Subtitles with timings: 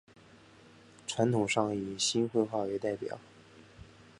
[1.05, 3.19] 传统上以新会话为代表。